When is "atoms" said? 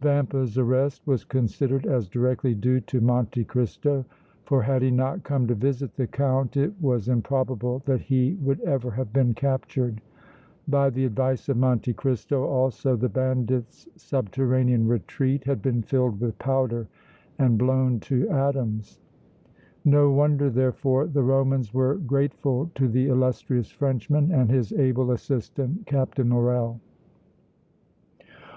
18.28-18.98